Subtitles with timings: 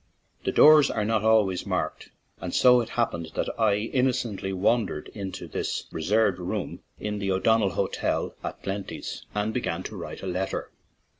[0.45, 2.09] The doors are not always marked,
[2.39, 7.31] and so it happened that I inno cently wandered into this "reserved" room in the
[7.31, 10.71] O'Donnell Hotel at Glenties and began to write a letter.